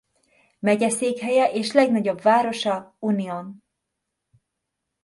[0.59, 3.63] Megyeszékhelye és legnagyobb városa Union.